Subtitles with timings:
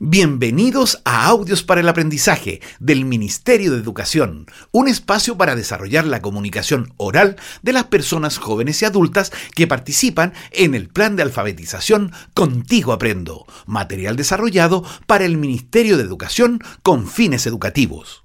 [0.00, 6.22] Bienvenidos a Audios para el Aprendizaje del Ministerio de Educación, un espacio para desarrollar la
[6.22, 12.12] comunicación oral de las personas jóvenes y adultas que participan en el plan de alfabetización
[12.32, 18.22] Contigo Aprendo, material desarrollado para el Ministerio de Educación con fines educativos.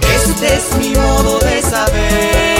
[0.00, 2.51] Este es mi modo de saber,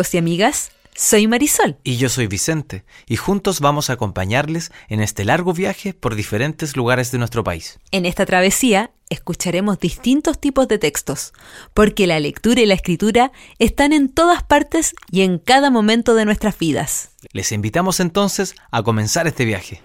[0.00, 1.76] amigos y amigas, soy Marisol.
[1.84, 6.74] Y yo soy Vicente, y juntos vamos a acompañarles en este largo viaje por diferentes
[6.74, 7.78] lugares de nuestro país.
[7.90, 11.34] En esta travesía escucharemos distintos tipos de textos,
[11.74, 16.24] porque la lectura y la escritura están en todas partes y en cada momento de
[16.24, 17.10] nuestras vidas.
[17.32, 19.82] Les invitamos entonces a comenzar este viaje.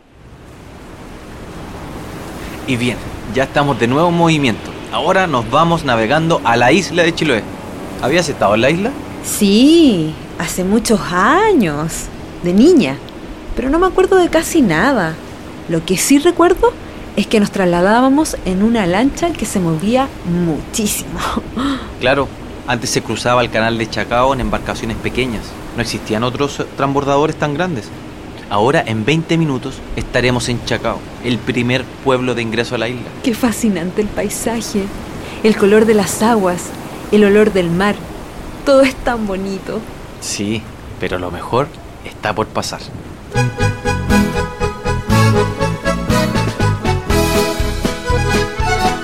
[2.68, 2.98] Y bien,
[3.34, 4.72] ya estamos de nuevo en movimiento.
[4.94, 7.44] Ahora nos vamos navegando a la isla de Chiloé.
[8.02, 8.92] ¿Habías estado en la isla?
[9.26, 12.06] Sí, hace muchos años,
[12.44, 12.96] de niña,
[13.56, 15.16] pero no me acuerdo de casi nada.
[15.68, 16.72] Lo que sí recuerdo
[17.16, 21.20] es que nos trasladábamos en una lancha que se movía muchísimo.
[22.00, 22.28] Claro,
[22.68, 25.42] antes se cruzaba el canal de Chacao en embarcaciones pequeñas.
[25.76, 27.90] No existían otros transbordadores tan grandes.
[28.50, 33.08] Ahora, en 20 minutos, estaremos en Chacao, el primer pueblo de ingreso a la isla.
[33.24, 34.84] Qué fascinante el paisaje,
[35.42, 36.66] el color de las aguas,
[37.12, 37.96] el olor del mar
[38.66, 39.80] todo es tan bonito.
[40.20, 40.62] Sí,
[41.00, 41.68] pero lo mejor
[42.04, 42.82] está por pasar.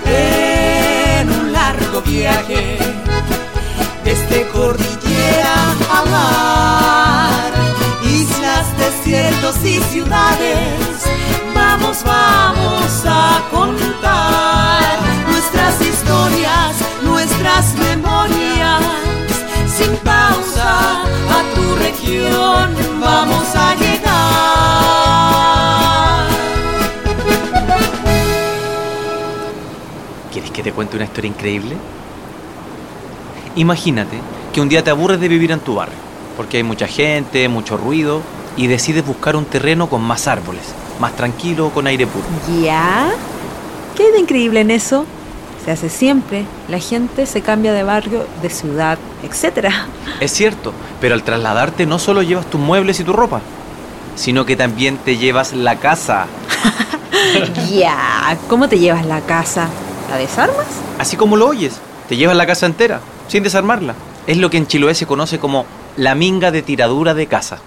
[0.07, 2.77] En un largo viaje,
[4.03, 5.55] desde cordillera
[5.91, 7.51] a mar,
[8.03, 10.80] islas, desiertos y ciudades,
[30.61, 31.75] que te cuente una historia increíble?
[33.55, 34.17] Imagínate
[34.53, 35.97] que un día te aburres de vivir en tu barrio,
[36.37, 38.21] porque hay mucha gente, mucho ruido,
[38.55, 40.63] y decides buscar un terreno con más árboles,
[40.99, 42.25] más tranquilo, con aire puro.
[42.61, 43.09] ¿Ya?
[43.95, 45.05] ¿Qué hay de increíble en eso?
[45.63, 46.45] se hace siempre.
[46.69, 49.69] La gente se cambia de barrio, de ciudad, etc.
[50.19, 53.41] Es cierto, pero al trasladarte no solo llevas tus muebles y tu ropa,
[54.15, 56.25] sino que también te llevas la casa.
[57.71, 59.67] ya, ¿cómo te llevas la casa?
[60.11, 60.67] ¿La desarmas?
[60.99, 61.79] Así como lo oyes,
[62.09, 62.99] te llevas la casa entera,
[63.29, 63.95] sin desarmarla.
[64.27, 67.59] Es lo que en Chiloé se conoce como la minga de tiradura de casa.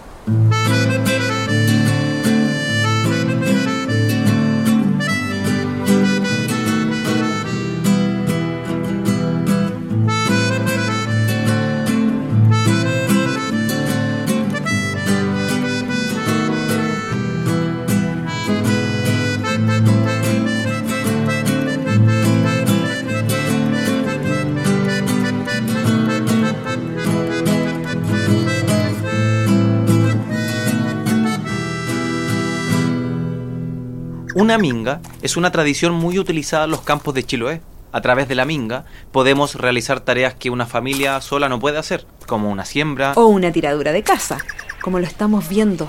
[34.44, 37.62] Una minga es una tradición muy utilizada en los campos de Chiloé.
[37.92, 42.06] A través de la minga podemos realizar tareas que una familia sola no puede hacer,
[42.26, 44.36] como una siembra o una tiradura de casa,
[44.82, 45.88] como lo estamos viendo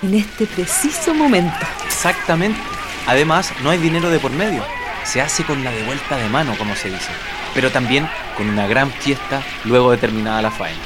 [0.00, 1.56] en este preciso momento.
[1.84, 2.60] Exactamente.
[3.08, 4.62] Además, no hay dinero de por medio.
[5.02, 7.10] Se hace con la devuelta de mano, como se dice,
[7.52, 10.78] pero también con una gran fiesta luego de terminada la faena.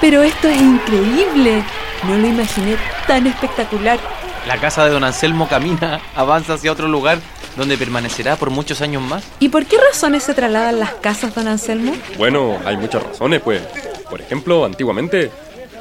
[0.00, 1.62] Pero esto es increíble.
[2.04, 2.76] No lo imaginé
[3.06, 3.98] tan espectacular.
[4.46, 7.18] La casa de don Anselmo camina, avanza hacia otro lugar
[7.56, 9.24] donde permanecerá por muchos años más.
[9.40, 11.94] ¿Y por qué razones se trasladan las casas, don Anselmo?
[12.18, 13.62] Bueno, hay muchas razones, pues.
[14.10, 15.30] Por ejemplo, antiguamente,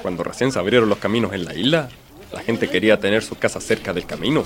[0.01, 1.89] cuando recién se abrieron los caminos en la isla,
[2.31, 4.43] la gente quería tener sus casas cerca del camino.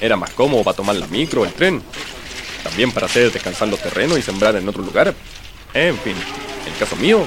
[0.00, 1.82] Era más cómodo para tomar la micro o el tren.
[2.62, 5.12] También para hacer descansar los terrenos y sembrar en otro lugar.
[5.74, 6.14] En fin,
[6.66, 7.26] en el caso mío,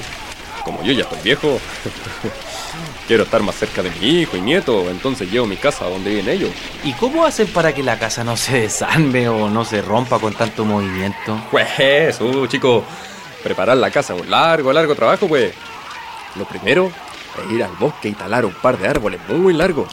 [0.64, 1.60] como yo ya estoy viejo,
[3.06, 6.10] quiero estar más cerca de mi hijo y nieto, entonces llevo mi casa a donde
[6.10, 6.50] viven ellos.
[6.84, 10.34] ¿Y cómo hacen para que la casa no se desarme o no se rompa con
[10.34, 11.40] tanto movimiento?
[11.50, 12.84] Pues eso, chico.
[13.42, 15.54] Preparar la casa un largo, largo trabajo, pues.
[16.36, 16.90] Lo primero
[17.44, 19.88] es ir al bosque y talar un par de árboles muy largos,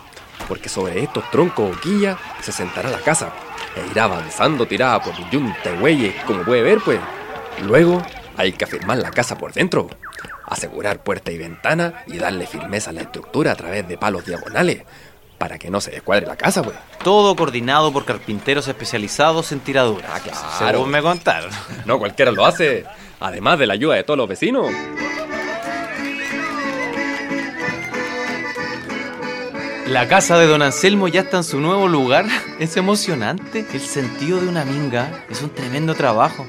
[0.48, 3.32] porque sobre estos troncos o quillas se sentará la casa
[3.76, 7.00] e irá avanzando tirada por un yunta de güeyes, como puede ver, pues.
[7.64, 8.02] Luego
[8.38, 9.90] hay que afirmar la casa por dentro,
[10.46, 14.84] asegurar puerta y ventana y darle firmeza a la estructura a través de palos diagonales,
[15.38, 16.76] para que no se descuadre la casa, pues.
[17.04, 20.10] Todo coordinado por carpinteros especializados en tiradura.
[20.14, 20.40] Ah, claro.
[20.58, 21.52] Según me contaron.
[21.86, 22.86] No cualquiera lo hace,
[23.20, 24.72] además de la ayuda de todos los vecinos.
[29.88, 32.26] La casa de don Anselmo ya está en su nuevo lugar.
[32.60, 33.66] Es emocionante.
[33.72, 36.48] El sentido de una minga es un tremendo trabajo.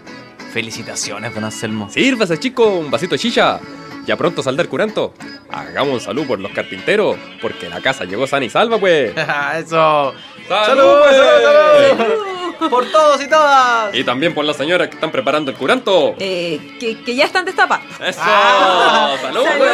[0.56, 1.91] Felicitaciones, don Anselmo.
[1.91, 3.61] Sírvase, chico, un vasito de chicha.
[4.06, 5.12] Ya pronto saldrá el curanto.
[5.50, 9.12] Hagamos un salud por los carpinteros, porque la casa llegó sana y salva, pues.
[9.58, 10.14] Eso.
[10.49, 12.70] ¡Salud, pues!
[12.70, 13.94] Por todos y todas.
[13.94, 16.14] Y también por las señoras que están preparando el curanto.
[16.19, 17.85] Eh, que, que ya están destapadas.
[18.00, 18.20] ¡Eso!
[18.25, 19.14] Ah.
[19.20, 19.70] ¡Salud, Salud, pues!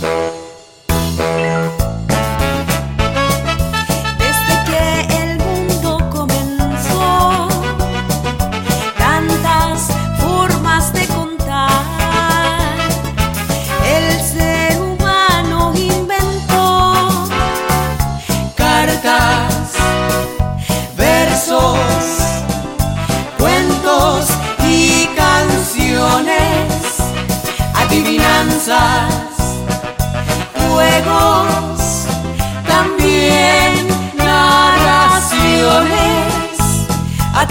[0.00, 0.45] salud.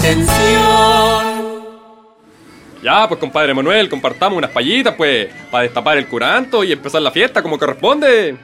[0.06, 1.66] Atención.
[2.84, 7.10] Ya, pues compadre Manuel, compartamos unas payitas, pues, para destapar el curanto y empezar la
[7.10, 8.38] fiesta como corresponde.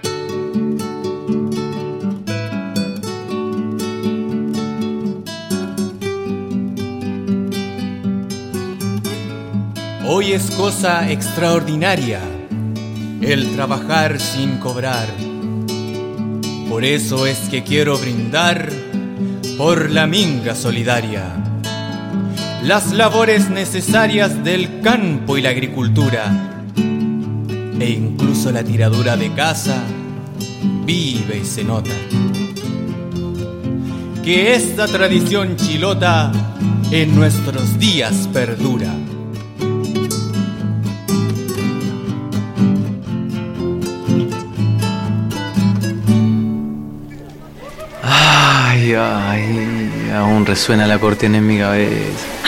[10.07, 12.21] Hoy es cosa extraordinaria
[13.21, 15.07] el trabajar sin cobrar.
[16.67, 18.67] Por eso es que quiero brindar
[19.59, 21.50] por la minga solidaria.
[22.63, 26.61] Las labores necesarias del campo y la agricultura.
[27.79, 29.81] E incluso la tiradura de casa
[30.85, 31.89] vive y se nota.
[34.23, 36.31] Que esta tradición chilota
[36.91, 38.93] en nuestros días perdura.
[48.03, 52.40] Ay, ay, aún resuena la cortina en mi cabeza.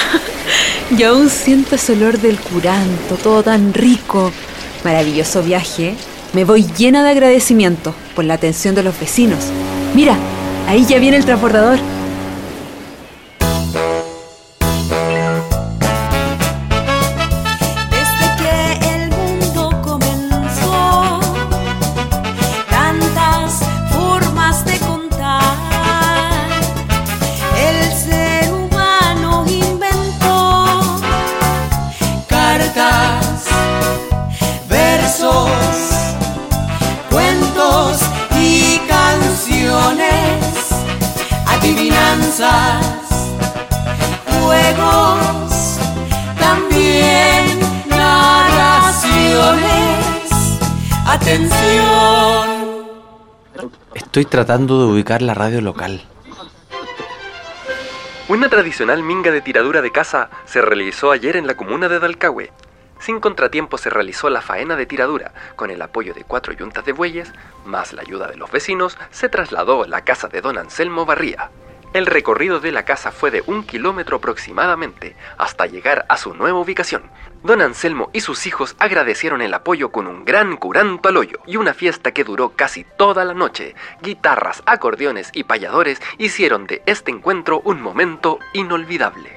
[0.96, 4.32] Y aún siento ese olor del curanto, todo tan rico.
[4.84, 5.96] Maravilloso viaje.
[6.34, 9.46] Me voy llena de agradecimiento por la atención de los vecinos.
[9.96, 10.16] Mira,
[10.68, 11.80] ahí ya viene el transbordador.
[42.40, 43.04] Adivinanzas
[44.42, 45.80] juegos,
[46.40, 47.60] también
[47.90, 49.22] narraciones.
[51.06, 52.64] Atención.
[53.94, 56.04] Estoy tratando de ubicar la radio local.
[58.30, 62.52] Una tradicional minga de tiradura de casa se realizó ayer en la comuna de Dalcahue.
[63.00, 66.94] Sin contratiempo se realizó la faena de tiradura, con el apoyo de cuatro yuntas de
[66.94, 67.34] bueyes,
[67.66, 71.52] más la ayuda de los vecinos, se trasladó a la casa de don Anselmo Barría.
[71.94, 76.60] El recorrido de la casa fue de un kilómetro aproximadamente, hasta llegar a su nueva
[76.60, 77.04] ubicación.
[77.44, 81.58] Don Anselmo y sus hijos agradecieron el apoyo con un gran curanto al hoyo y
[81.58, 83.76] una fiesta que duró casi toda la noche.
[84.02, 89.30] Guitarras, acordeones y payadores hicieron de este encuentro un momento inolvidable.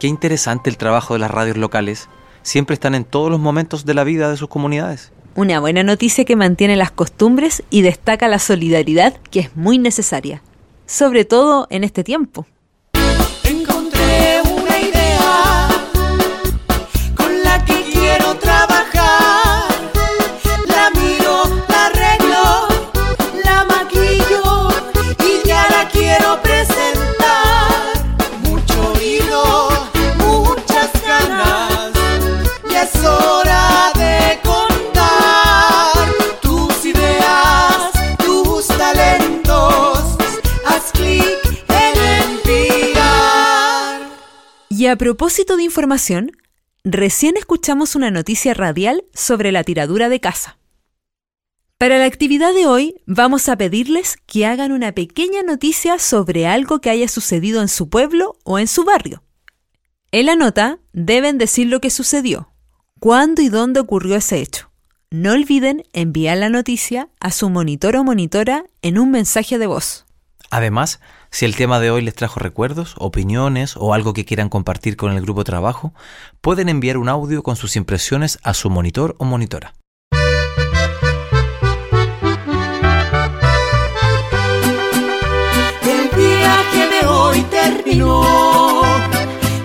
[0.00, 2.08] Qué interesante el trabajo de las radios locales.
[2.40, 5.12] Siempre están en todos los momentos de la vida de sus comunidades.
[5.34, 10.40] Una buena noticia que mantiene las costumbres y destaca la solidaridad que es muy necesaria,
[10.86, 12.46] sobre todo en este tiempo.
[44.94, 46.30] A propósito de información,
[46.84, 50.56] recién escuchamos una noticia radial sobre la tiradura de casa.
[51.78, 56.80] Para la actividad de hoy vamos a pedirles que hagan una pequeña noticia sobre algo
[56.80, 59.24] que haya sucedido en su pueblo o en su barrio.
[60.12, 62.52] En la nota deben decir lo que sucedió,
[63.00, 64.70] cuándo y dónde ocurrió ese hecho.
[65.10, 70.06] No olviden enviar la noticia a su monitor o monitora en un mensaje de voz.
[70.50, 71.00] Además,
[71.34, 75.10] si el tema de hoy les trajo recuerdos, opiniones o algo que quieran compartir con
[75.10, 75.92] el grupo trabajo,
[76.40, 79.74] pueden enviar un audio con sus impresiones a su monitor o monitora.
[85.82, 88.22] El viaje de hoy terminó.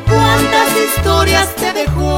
[0.08, 2.18] ¿Cuántas historias te dejó?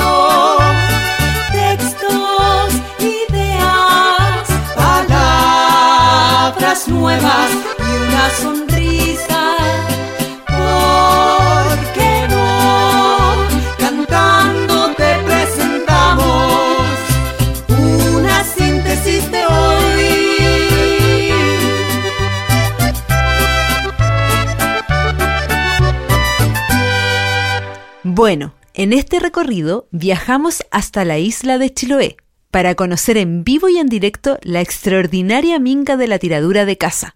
[1.52, 5.68] Textos, ideas, palabras
[6.88, 7.71] nuevas
[28.14, 32.18] Bueno, en este recorrido viajamos hasta la isla de Chiloé
[32.52, 37.16] para conocer en vivo y en directo la extraordinaria minga de la tiradura de caza,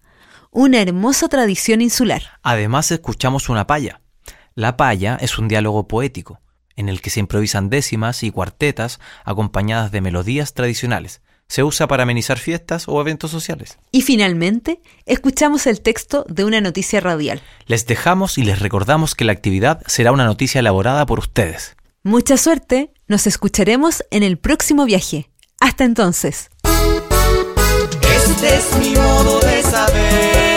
[0.50, 2.22] una hermosa tradición insular.
[2.42, 4.00] Además, escuchamos una paya.
[4.54, 6.40] La paya es un diálogo poético,
[6.76, 11.20] en el que se improvisan décimas y cuartetas acompañadas de melodías tradicionales.
[11.48, 13.78] Se usa para amenizar fiestas o eventos sociales.
[13.92, 17.40] Y finalmente, escuchamos el texto de una noticia radial.
[17.66, 21.76] Les dejamos y les recordamos que la actividad será una noticia elaborada por ustedes.
[22.02, 25.30] Mucha suerte, nos escucharemos en el próximo viaje.
[25.60, 26.50] Hasta entonces.
[28.02, 30.55] Este es mi modo de saber.